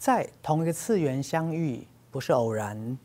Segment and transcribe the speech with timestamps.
[0.00, 2.98] 在同一个次元相遇不是偶然。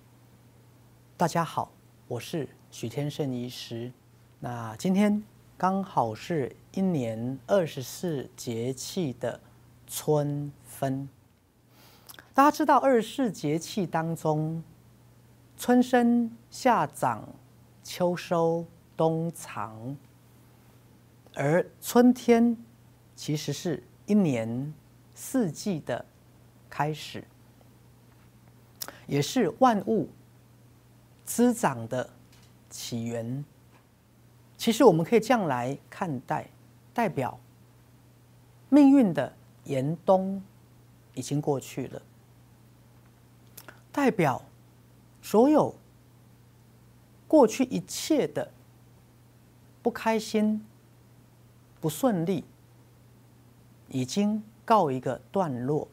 [1.18, 1.70] 大家好，
[2.08, 3.92] 我是许天胜医师。
[4.40, 5.22] 那今天
[5.58, 9.38] 刚好是一年二十四节气的
[9.86, 11.10] 春分。
[12.34, 14.64] 大家知道二十四节气当中，
[15.58, 17.28] 春生、夏长、
[17.84, 18.66] 秋收、
[18.96, 19.98] 冬藏，
[21.34, 22.56] 而春天
[23.18, 24.74] 其实是一年
[25.14, 26.06] 四季的
[26.76, 27.24] 开始，
[29.08, 30.10] 也是万物。
[31.24, 32.08] 滋长的
[32.70, 33.44] 起源，
[34.58, 36.48] 其实我们可以这样来看待：
[36.94, 37.40] 代表
[38.68, 40.44] 命运的严冬
[41.14, 42.02] 已经过去了；
[43.92, 44.42] 代表
[45.22, 45.74] 所有
[47.28, 48.52] 过去一切的
[49.82, 50.64] 不开心、
[51.80, 52.44] 不顺利，
[53.88, 55.88] 已经告一个段落；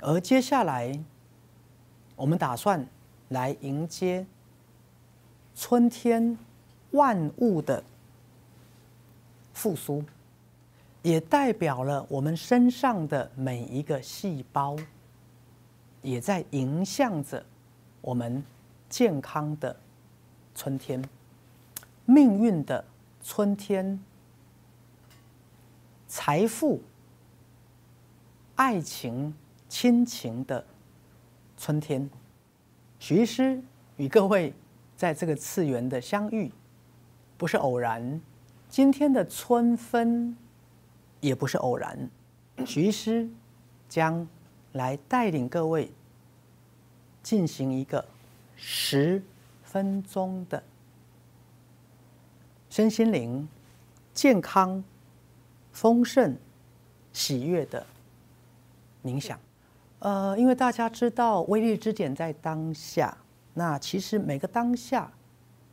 [0.00, 0.98] 而接下来，
[2.16, 2.86] 我们打算。
[3.30, 4.24] 来迎接
[5.56, 6.38] 春天
[6.90, 7.82] 万物的
[9.54, 10.04] 复苏，
[11.02, 14.76] 也代表了我们身上的每一个细胞，
[16.02, 17.44] 也在迎向着
[18.02, 18.44] 我们
[18.88, 19.74] 健康的
[20.54, 21.02] 春天、
[22.04, 22.84] 命运的
[23.24, 23.98] 春天、
[26.06, 26.80] 财富、
[28.54, 29.34] 爱情、
[29.74, 30.64] 亲情的
[31.58, 32.08] 春天。
[33.00, 33.60] 徐医师
[33.96, 34.54] 与各位
[34.96, 36.48] 在这个次元的相遇，
[37.36, 38.20] 不是偶然；
[38.68, 40.36] 今天的春分
[41.20, 42.08] 也不是偶然。
[42.64, 43.28] 徐医师
[43.88, 44.24] 将
[44.74, 45.90] 来带领各位
[47.20, 48.06] 进行一个
[48.54, 49.20] 十
[49.64, 50.62] 分钟的
[52.70, 53.48] 身心灵
[54.12, 54.84] 健康、
[55.72, 56.36] 丰盛、
[57.12, 57.84] 喜悦的
[59.02, 59.36] 冥想。
[60.00, 63.16] 呃，因为大家知道威力之点在当下，
[63.54, 65.10] 那其实每个当下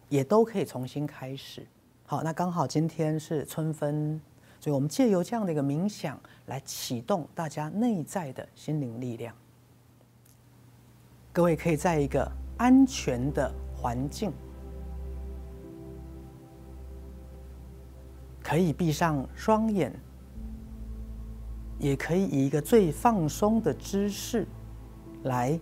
[0.08, 1.68] 也都可以重新开始。
[2.06, 4.19] 好，那刚好今天是春分，
[4.59, 9.35] 所以我们借由这样的一个冥想来启动大家内在的心灵力量。
[11.34, 14.31] 各位可以在一个安全的环境，
[18.41, 19.94] 可以闭上双眼。
[21.81, 24.46] 也可以以一个最放松的姿势
[25.24, 25.59] 来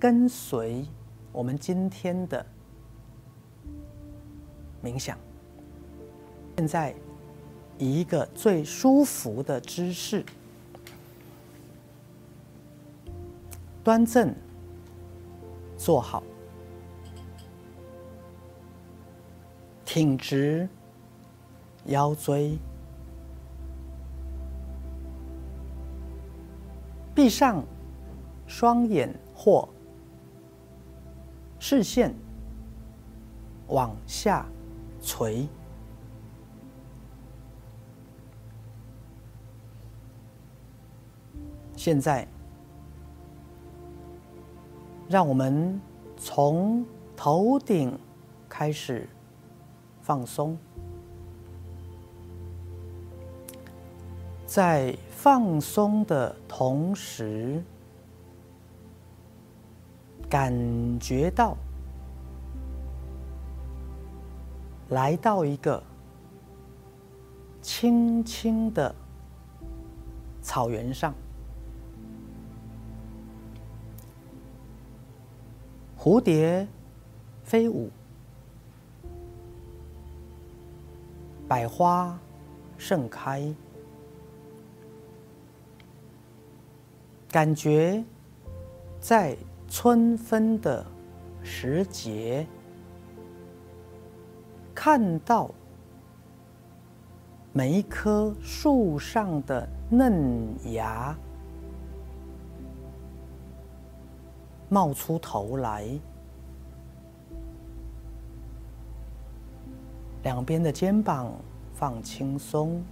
[0.00, 0.82] 跟随
[1.30, 2.44] 我们今天的
[4.82, 5.18] 冥想。
[6.56, 6.94] 现在
[7.76, 10.24] 以一个最舒服的姿势，
[13.84, 14.34] 端正
[15.76, 16.22] 坐好，
[19.84, 20.66] 挺直
[21.84, 22.58] 腰椎。
[27.18, 27.64] 闭上
[28.46, 29.68] 双眼或
[31.58, 32.14] 视线
[33.66, 34.46] 往下
[35.02, 35.48] 垂。
[41.74, 42.24] 现在，
[45.08, 45.80] 让我们
[46.16, 46.86] 从
[47.16, 47.98] 头顶
[48.48, 49.08] 开始
[50.00, 50.56] 放松，
[54.58, 54.92] 在。
[55.18, 57.60] 放松的同时，
[60.30, 60.54] 感
[61.00, 61.56] 觉到
[64.90, 65.82] 来到一个
[67.60, 68.94] 青青的
[70.40, 71.12] 草原上，
[75.98, 76.66] 蝴蝶
[77.42, 77.90] 飞舞，
[81.48, 82.16] 百花
[82.78, 83.52] 盛开。
[87.30, 88.02] 感觉
[88.98, 89.36] 在
[89.68, 90.84] 春分的
[91.42, 92.46] 时节，
[94.74, 95.50] 看到
[97.52, 101.14] 每一棵树上的嫩芽
[104.70, 105.86] 冒出头来，
[110.22, 111.30] 两边的肩膀
[111.74, 112.82] 放轻松。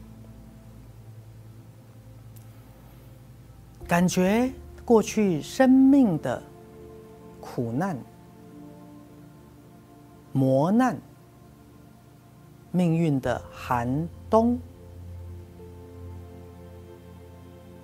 [3.89, 4.53] 感觉
[4.85, 6.43] 过去生命的
[7.41, 7.97] 苦难、
[10.33, 11.01] 磨难、
[12.73, 14.59] 命运的寒冬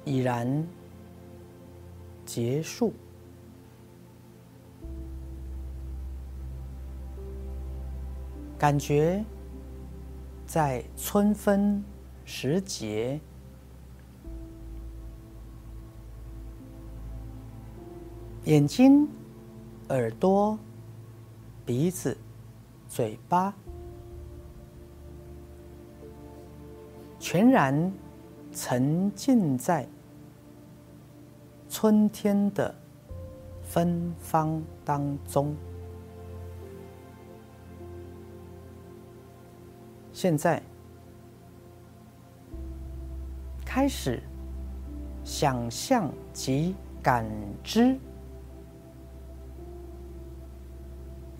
[0.04, 0.66] 已然
[2.26, 2.92] 结束，
[8.58, 9.24] 感觉
[10.46, 11.84] 在春分
[12.24, 13.20] 时节。
[18.44, 19.08] 眼睛、
[19.90, 20.58] 耳朵、
[21.64, 22.16] 鼻子、
[22.88, 23.54] 嘴巴，
[27.20, 27.92] 全然
[28.52, 29.86] 沉浸在
[31.68, 32.74] 春天的
[33.62, 35.54] 芬芳当中。
[40.12, 40.60] 现在，
[43.64, 44.20] 开始
[45.22, 47.24] 想象及感
[47.62, 47.96] 知。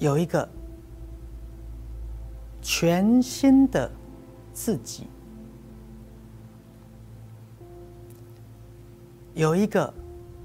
[0.02, 0.48] 有一个
[2.60, 3.88] 全新的
[4.52, 5.06] 自己，
[9.32, 9.94] 有一个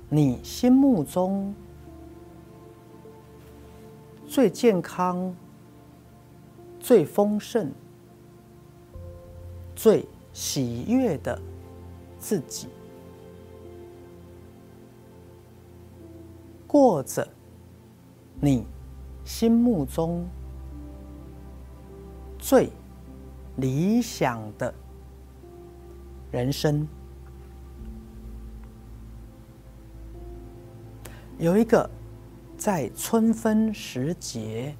[0.10, 1.56] 你心目中
[4.28, 5.36] 最健康、
[6.80, 7.72] 最丰盛、
[9.76, 11.42] 最喜悦的
[12.20, 12.68] 自己，
[16.68, 17.28] 过着
[18.40, 18.64] 你。
[19.28, 20.26] 心目中
[22.40, 22.72] 最
[23.58, 24.74] 理想的
[26.32, 26.88] 人生，
[31.38, 31.90] 有一个
[32.58, 34.74] 在春分时节、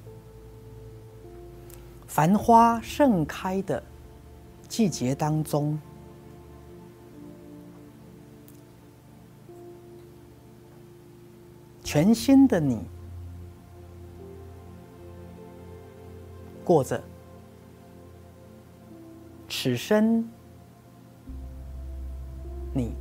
[2.06, 3.82] 繁花盛开的
[4.66, 5.78] 季节当中，
[11.84, 12.78] 全新的你。
[16.68, 17.02] 过着
[19.48, 20.22] 此生
[22.74, 22.92] 你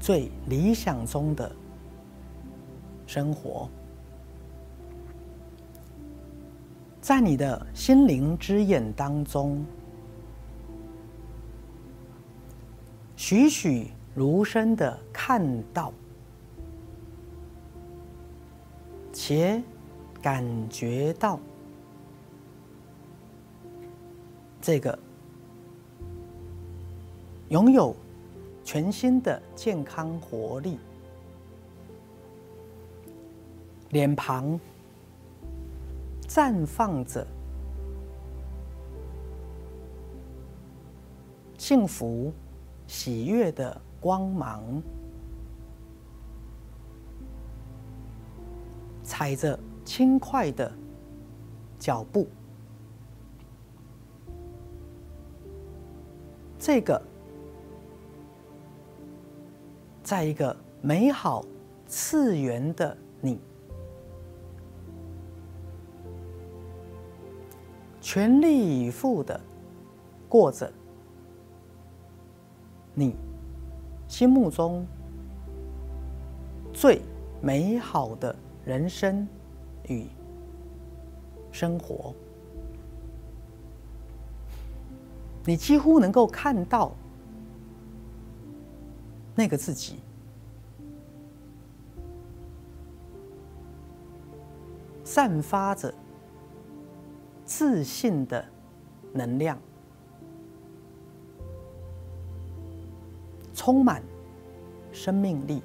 [0.00, 1.48] 最理想中的
[3.06, 3.68] 生活，
[7.00, 9.64] 在你的心灵之眼当中，
[13.14, 15.92] 栩栩如生的看到，
[19.12, 19.62] 且
[20.20, 21.38] 感觉到。
[24.66, 24.98] 这个
[27.50, 27.94] 拥有
[28.64, 30.78] 全新的健康活力，
[33.90, 34.58] 脸庞
[36.26, 37.26] 绽放着
[41.58, 42.32] 幸福、
[42.86, 44.82] 喜悦的光芒，
[49.02, 50.72] 踩着轻快的
[51.78, 52.26] 脚步。
[56.66, 56.98] 这个，
[60.02, 61.44] 在一个美好
[61.86, 63.38] 次元的你，
[68.00, 69.38] 全力以赴的
[70.26, 70.72] 过着
[72.94, 73.14] 你
[74.08, 74.86] 心目中
[76.72, 77.02] 最
[77.42, 78.34] 美好的
[78.64, 79.28] 人生
[79.88, 80.06] 与
[81.52, 82.14] 生活。
[85.46, 86.92] 你几乎能够看到
[89.34, 89.98] 那个自己，
[95.04, 95.92] 散发着
[97.44, 98.42] 自信的
[99.12, 99.58] 能量，
[103.52, 104.02] 充满
[104.92, 105.62] 生命力。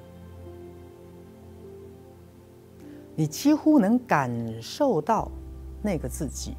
[3.16, 4.30] 你几乎能感
[4.62, 5.30] 受到
[5.82, 6.54] 那个自己。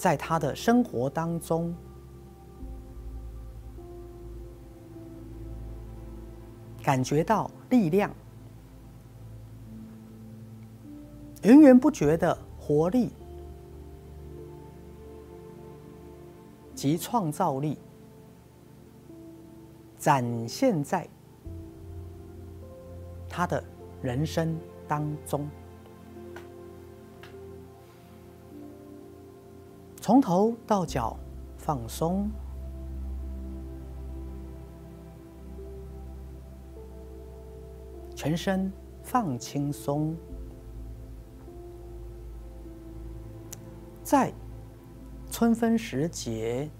[0.00, 1.74] 在他的生活当中，
[6.82, 8.10] 感觉到力量、
[11.42, 13.12] 源源不绝的活力。
[16.74, 17.76] 及创造力，
[19.98, 21.06] 展现在
[23.28, 23.62] 他的
[24.00, 24.56] 人生
[24.88, 25.46] 当中。
[30.00, 31.14] 从头到脚
[31.58, 32.30] 放松，
[38.14, 40.16] 全身放轻松，
[44.02, 44.32] 在
[45.30, 46.70] 春分时节，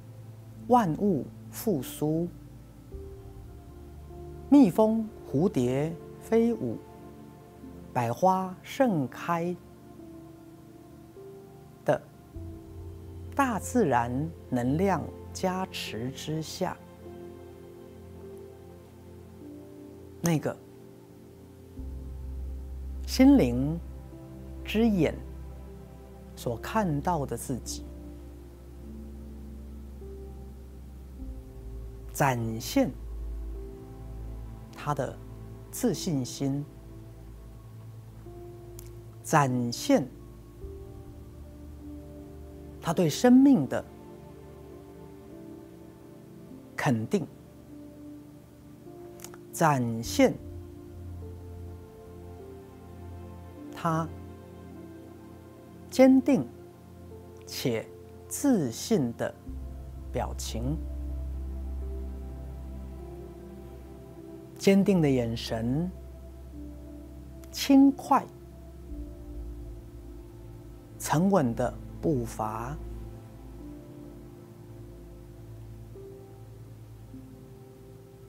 [0.69, 2.27] 万物复苏，
[4.49, 6.79] 蜜蜂、蝴蝶飞舞，
[7.93, 9.55] 百花盛开。
[13.61, 14.11] 自然
[14.49, 15.02] 能量
[15.35, 16.75] 加持之下，
[20.23, 20.57] 那个
[23.07, 23.79] 心灵
[24.64, 25.14] 之眼
[26.35, 27.85] 所看到的自己，
[32.14, 32.90] 展现
[34.75, 35.14] 他的
[35.71, 36.64] 自信心，
[39.23, 40.09] 展现
[42.80, 43.84] 他对生命的
[46.76, 47.26] 肯定，
[49.52, 50.34] 展现
[53.75, 54.08] 他
[55.90, 56.46] 坚定
[57.46, 57.87] 且
[58.26, 59.34] 自信的
[60.12, 60.76] 表情。
[64.56, 65.90] 坚定的眼神，
[67.50, 68.25] 轻快、
[70.99, 72.76] 沉稳的步伐，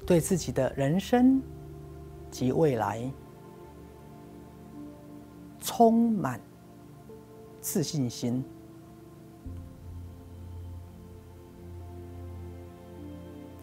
[0.06, 1.42] 对自己的人生
[2.30, 3.12] 及未来
[5.60, 6.40] 充满
[7.60, 8.44] 自信心，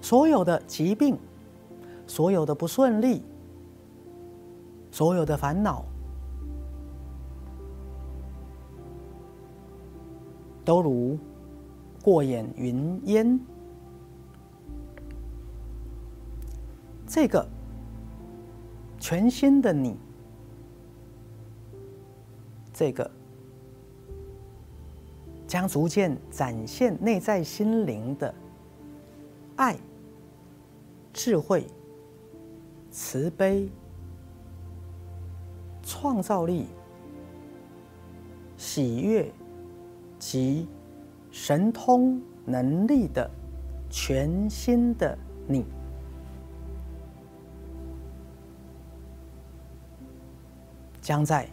[0.01, 1.19] 所有的疾病。
[2.11, 3.23] 所有的不顺利，
[4.91, 5.85] 所有的烦恼，
[10.69, 11.19] 都如
[12.03, 13.41] 过眼云烟。
[17.07, 17.49] 这个
[19.01, 19.97] 全新的你，
[22.71, 23.11] 这个
[25.47, 28.35] 将逐渐展现内在心灵的
[29.57, 29.75] 爱、
[31.15, 31.67] 智慧。
[32.91, 33.71] 慈悲、
[35.83, 36.67] 创造力、
[38.57, 39.31] 喜悦
[40.19, 40.67] 及
[41.31, 43.31] 神通能力的
[43.91, 45.65] 全新的你，
[51.01, 51.49] 将在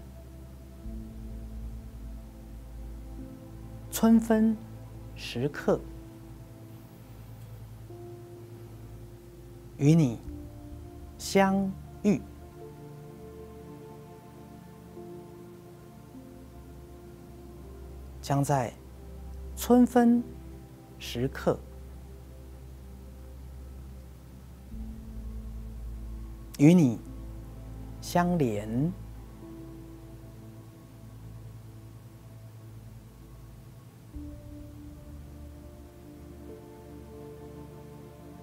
[3.91, 4.55] 春分
[5.15, 5.79] 时刻
[9.77, 10.19] 与你。
[11.17, 11.72] 相
[12.03, 12.22] 遇，
[18.25, 18.74] 将在
[19.55, 20.24] 春分
[20.98, 21.60] 时刻
[26.58, 27.00] 与你
[28.01, 28.91] 相连，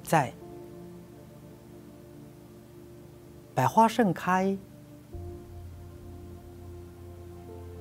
[0.05, 0.33] 在。
[3.53, 4.57] 百花盛开，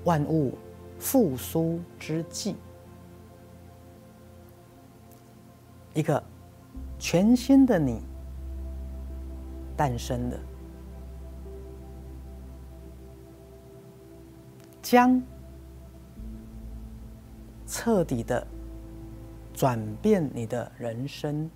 [0.04, 0.58] 万物
[1.02, 2.56] 复苏之际，
[5.96, 6.24] 一个
[7.00, 8.00] 全新的你
[9.76, 10.40] 诞生的，
[14.80, 15.20] 将
[17.66, 18.46] 彻底的
[19.56, 21.50] 转变你的人生。